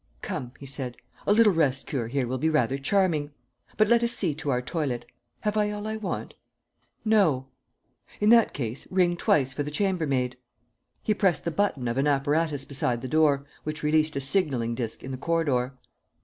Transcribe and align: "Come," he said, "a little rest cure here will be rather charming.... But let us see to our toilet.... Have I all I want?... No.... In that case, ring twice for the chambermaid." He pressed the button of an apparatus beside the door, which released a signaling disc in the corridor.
"Come," 0.23 0.53
he 0.59 0.65
said, 0.65 0.97
"a 1.27 1.31
little 1.31 1.53
rest 1.53 1.85
cure 1.85 2.07
here 2.07 2.25
will 2.25 2.39
be 2.39 2.49
rather 2.49 2.79
charming.... 2.79 3.29
But 3.77 3.87
let 3.87 4.03
us 4.03 4.11
see 4.11 4.33
to 4.33 4.49
our 4.49 4.59
toilet.... 4.59 5.05
Have 5.41 5.57
I 5.57 5.69
all 5.69 5.85
I 5.87 5.95
want?... 5.97 6.33
No.... 7.05 7.45
In 8.19 8.29
that 8.29 8.51
case, 8.51 8.87
ring 8.89 9.15
twice 9.15 9.53
for 9.53 9.61
the 9.61 9.69
chambermaid." 9.69 10.37
He 11.03 11.13
pressed 11.13 11.45
the 11.45 11.51
button 11.51 11.87
of 11.87 11.99
an 11.99 12.07
apparatus 12.07 12.65
beside 12.65 13.01
the 13.01 13.07
door, 13.07 13.45
which 13.63 13.83
released 13.83 14.15
a 14.15 14.21
signaling 14.21 14.73
disc 14.73 15.03
in 15.03 15.11
the 15.11 15.17
corridor. 15.19 15.75